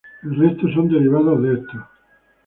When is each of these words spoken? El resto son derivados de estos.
El 0.23 0.35
resto 0.35 0.67
son 0.73 0.89
derivados 0.89 1.43
de 1.43 1.53
estos. 1.53 1.81